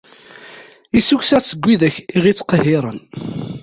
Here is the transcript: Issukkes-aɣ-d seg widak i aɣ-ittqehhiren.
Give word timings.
Issukkes-aɣ-d 0.97 1.45
seg 1.47 1.61
widak 1.65 1.95
i 2.01 2.05
aɣ-ittqehhiren. 2.17 2.99